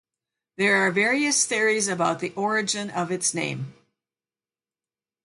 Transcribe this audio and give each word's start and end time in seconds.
There 0.57 0.77
are 0.77 0.89
various 0.89 1.45
theories 1.45 1.87
about 1.87 2.21
the 2.21 2.31
origin 2.31 2.89
of 2.89 3.11
its 3.11 3.35
name. 3.35 3.75